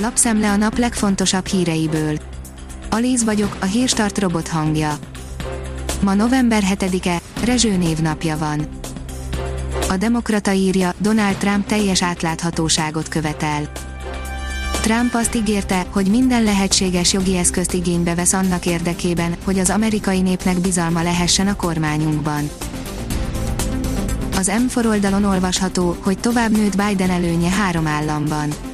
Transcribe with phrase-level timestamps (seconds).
[0.00, 2.18] Lapszemle a nap legfontosabb híreiből.
[2.90, 4.98] Alíz vagyok, a hírstart robot hangja.
[6.02, 8.68] Ma november 7-e, Rezső névnapja van.
[9.88, 13.70] A Demokrata írja, Donald Trump teljes átláthatóságot követel.
[14.80, 20.20] Trump azt ígérte, hogy minden lehetséges jogi eszközt igénybe vesz annak érdekében, hogy az amerikai
[20.20, 22.50] népnek bizalma lehessen a kormányunkban.
[24.36, 28.67] Az M4 oldalon olvasható, hogy tovább nőtt Biden előnye három államban.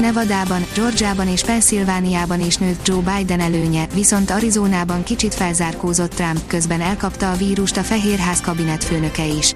[0.00, 6.80] Nevadában, Georgiában és Pennsylvániában is nőtt Joe Biden előnye, viszont Arizonában kicsit felzárkózott Trump, közben
[6.80, 9.52] elkapta a vírust a Fehérház kabinetfőnöke is.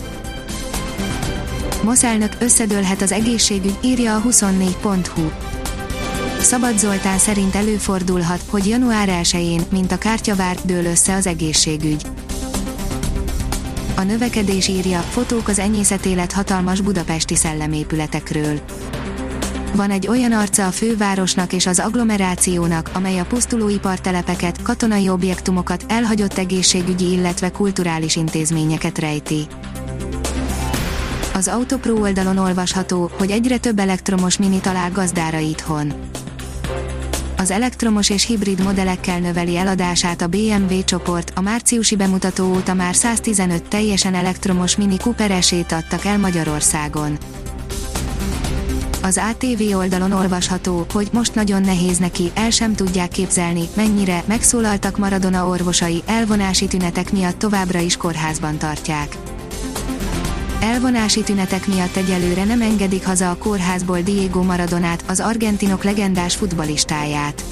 [1.82, 2.04] Mosz
[2.38, 5.30] összedőlhet az egészségügy, írja a 24.hu.
[6.40, 12.02] Szabad Zoltán szerint előfordulhat, hogy január 1-én, mint a kártyavár, dől össze az egészségügy.
[13.96, 18.60] A növekedés írja, fotók az enyészetélet hatalmas budapesti szellemépületekről.
[19.74, 25.84] Van egy olyan arca a fővárosnak és az agglomerációnak, amely a pusztuló ipartelepeket, katonai objektumokat,
[25.88, 29.46] elhagyott egészségügyi illetve kulturális intézményeket rejti.
[31.34, 35.92] Az Autopro oldalon olvasható, hogy egyre több elektromos mini talál gazdára itthon.
[37.36, 42.94] Az elektromos és hibrid modellekkel növeli eladását a BMW csoport, a márciusi bemutató óta már
[42.94, 45.30] 115 teljesen elektromos mini Cooper
[45.70, 47.18] adtak el Magyarországon.
[49.02, 54.98] Az ATV oldalon olvasható, hogy most nagyon nehéz neki, el sem tudják képzelni, mennyire megszólaltak
[54.98, 59.16] Maradona orvosai, elvonási tünetek miatt továbbra is kórházban tartják.
[60.60, 67.44] Elvonási tünetek miatt egyelőre nem engedik haza a kórházból Diego Maradonát, az argentinok legendás futbalistáját.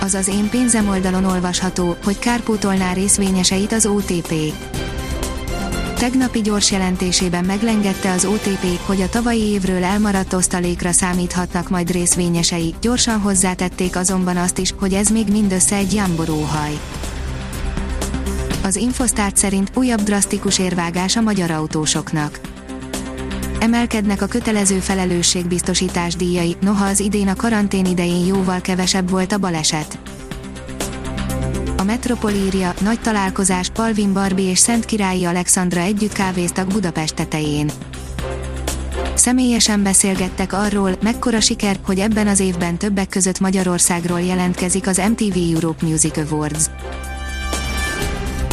[0.00, 4.34] Az én pénzem oldalon olvasható, hogy kárpótolná részvényeseit az OTP.
[6.02, 12.74] Tegnapi gyors jelentésében meglengette az OTP, hogy a tavalyi évről elmaradt osztalékra számíthatnak majd részvényesei,
[12.80, 16.78] gyorsan hozzátették azonban azt is, hogy ez még mindössze egy jamboróhaj.
[18.62, 22.40] Az Infosztárt szerint újabb drasztikus érvágás a magyar autósoknak.
[23.58, 29.38] Emelkednek a kötelező felelősségbiztosítás díjai, noha az idén a karantén idején jóval kevesebb volt a
[29.38, 30.01] baleset.
[31.82, 37.70] A Metropol írja, nagy találkozás, Palvin Barbie és Szent Királyi Alexandra együtt kávéztak Budapest tetején.
[39.14, 45.38] Személyesen beszélgettek arról, mekkora siker, hogy ebben az évben többek között Magyarországról jelentkezik az MTV
[45.54, 46.66] Europe Music Awards.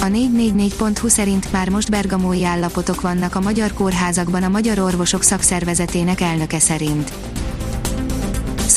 [0.02, 6.22] A 444.hu szerint már most bergamói állapotok vannak a magyar kórházakban a Magyar Orvosok Szakszervezetének
[6.22, 7.12] elnöke szerint.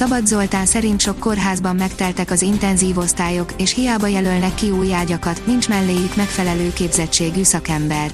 [0.03, 5.47] Szabad Zoltán szerint sok kórházban megteltek az intenzív osztályok, és hiába jelölnek ki új ágyakat,
[5.47, 8.11] nincs melléjük megfelelő képzettségű szakember.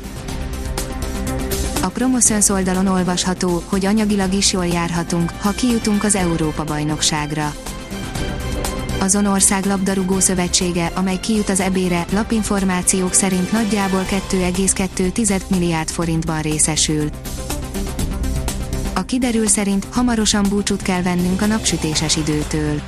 [1.82, 7.54] A Promoszöns oldalon olvasható, hogy anyagilag is jól járhatunk, ha kijutunk az Európa-bajnokságra
[9.00, 17.08] azon ország labdarúgó szövetsége, amely kijut az ebére, lapinformációk szerint nagyjából 2,2 milliárd forintban részesül.
[19.08, 22.80] Kiderül szerint hamarosan búcsút kell vennünk a napsütéses időtől.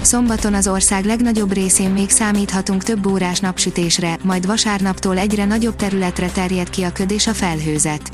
[0.00, 6.30] Szombaton az ország legnagyobb részén még számíthatunk több órás napsütésre, majd vasárnaptól egyre nagyobb területre
[6.30, 8.10] terjed ki a köd és a felhőzet.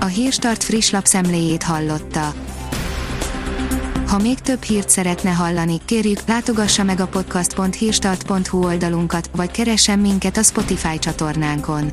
[0.00, 2.34] A Hírstart friss lapszemléjét hallotta.
[4.06, 10.36] Ha még több hírt szeretne hallani, kérjük, látogassa meg a podcast.hírstart.hu oldalunkat, vagy keressen minket
[10.36, 11.92] a Spotify csatornánkon.